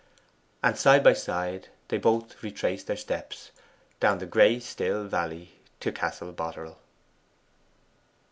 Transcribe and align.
And 0.63 0.75
side 0.75 1.03
by 1.03 1.13
side 1.13 1.67
they 1.89 1.99
both 1.99 2.41
retraced 2.41 2.87
their 2.87 2.97
steps 2.97 3.51
down 3.99 4.17
the 4.17 4.25
grey 4.25 4.59
still 4.59 5.03
valley 5.03 5.59
to 5.79 5.91
Castle 5.91 6.31
Boterel. 6.33 6.79